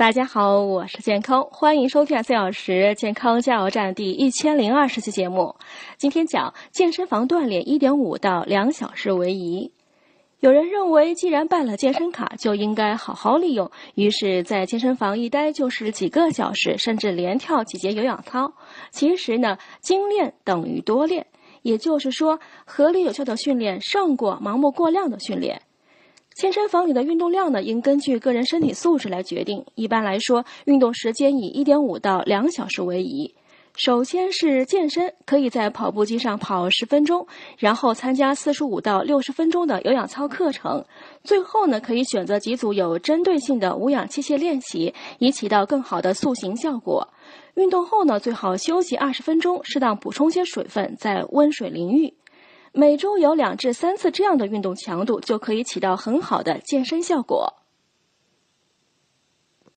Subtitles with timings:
[0.00, 5.54] 大家好，我是健康，欢迎收听四小时健康加油站第一千零二十期节目。
[5.98, 9.70] 今天讲健身房锻炼一点五到两小时为宜。
[10.38, 18.54] 有人认为，既然办了健身卡，就应该好好利用，于是，在健身房一待就是几个小时，甚至连跳几节有氧操。
[18.90, 21.26] 其实呢，精练等于多练，
[21.60, 25.60] 也就是说，合理有效的训练胜过盲目过量的训练。
[26.34, 29.64] 健身房里的运动量呢，应根据个人身体素质来决定。
[29.74, 33.34] 一般来说，运动时间以一点五到两小时为宜。
[33.76, 37.26] 首先是健身，可以在跑步机上跑十分钟，
[37.58, 40.84] 然后参加四十五到六十分钟的有氧操课程。
[41.22, 47.06] 最后呢，可以选择几组有针对性的无氧器械练习，以起到更好的塑形效果。
[47.54, 52.14] 运动后呢，最好休息二十分钟，适当补充些水分，再温水淋浴。
[52.72, 57.52] 每周有两至三次这样的运动强度，就可以起到很好的健身效果。